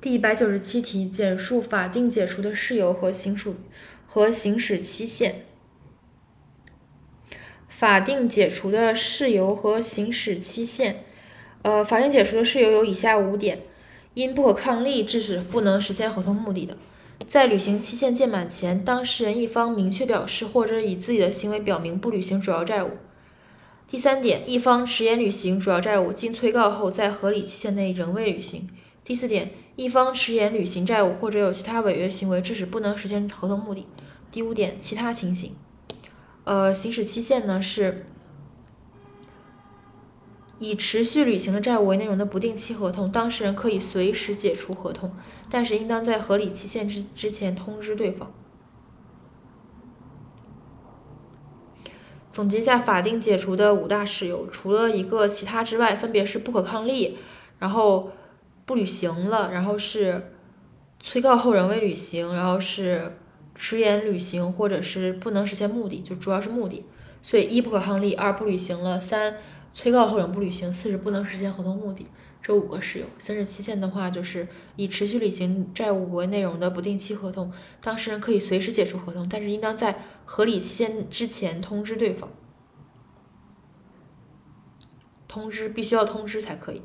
[0.00, 3.56] 第一百九十七题，简述法定解除的事由和行属
[4.06, 5.42] 和行使期限。
[7.68, 11.02] 法定解除的事由和行使期限，
[11.62, 13.62] 呃，法定解除的事由有以下五点：
[14.14, 16.76] 因不可抗力致使不能实现合同目的的，
[17.26, 22.90] 在履行期限届满前，当事人一方明确表示或者以自己的行为表明不履行主要债务。
[23.88, 28.68] 第三点，一方迟延履行主要债务，经催告后在合理期限内仍未履行。
[29.08, 33.86] 第四点，一方迟延履行债务或者有其他违约行为致使不能实现合同目的。
[34.30, 35.56] 第五点，其他情形。
[36.44, 38.04] 呃，行使期限呢是
[40.58, 45.10] 以持续履行的债务为内容的不定期合同，当事人可以随时解除合同，
[45.48, 48.30] 但是应当在合理期限之之前通知对方。
[52.30, 57.16] 总结一下法定解除的五大事由，除了一个其他之外，分别是不可抗力，
[57.58, 58.10] 然后。
[58.68, 60.30] 不履行了，然后是
[61.00, 63.16] 催告后仍未履行，然后是
[63.54, 66.84] 迟延履行，或者是不能实现目的，就主要是目的。
[67.22, 69.38] 所以一不可抗力，二不履行了，三
[69.72, 72.06] 催告后仍不履行，四是不能实现合同目的。
[72.42, 73.06] 这五个事由。
[73.18, 82.28] 行使期限的话，就是以持续履行债务为内容的不定期合同，当事人可以随时解除合同，但是应当在合理期限之前通知对方，
[85.26, 86.82] 通知必须要通知才可以。